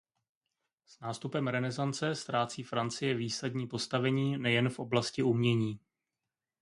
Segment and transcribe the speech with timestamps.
[0.85, 5.79] S nástupem renesance ztrácí Francie výsadní postavení nejen v oblasti umění.